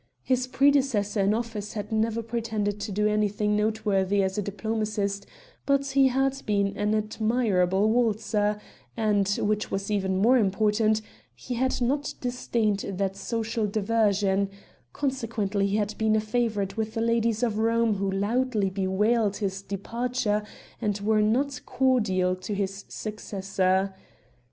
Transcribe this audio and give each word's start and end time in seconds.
His 0.23 0.47
predecessor 0.47 1.19
in 1.19 1.35
office 1.35 1.73
had 1.73 1.91
never 1.91 2.23
pretended 2.23 2.79
to 2.79 2.91
do 2.91 3.07
anything 3.07 3.55
noteworthy 3.55 4.23
as 4.23 4.35
a 4.35 4.41
diplomatist, 4.41 5.27
but 5.67 5.85
he 5.85 6.07
had 6.07 6.41
been 6.47 6.75
an 6.75 6.95
admirable 6.95 7.87
waltzer, 7.87 8.59
and 8.97 9.29
which 9.43 9.69
was 9.69 9.91
even 9.91 10.17
more 10.17 10.39
important 10.39 11.03
he 11.35 11.53
had 11.53 11.79
not 11.83 12.15
disdained 12.19 12.79
that 12.79 13.15
social 13.15 13.67
diversion; 13.67 14.49
consequently 14.91 15.67
he 15.67 15.75
had 15.77 15.95
been 15.99 16.15
a 16.15 16.19
favorite 16.19 16.75
with 16.75 16.95
the 16.95 17.01
ladies 17.01 17.43
of 17.43 17.59
Rome 17.59 17.97
who 17.97 18.09
loudly 18.09 18.71
bewailed 18.71 19.37
his 19.37 19.61
departure 19.61 20.41
and 20.81 20.99
were 21.01 21.21
not 21.21 21.61
cordial 21.67 22.35
to 22.37 22.55
his 22.55 22.85
successor. 22.87 23.93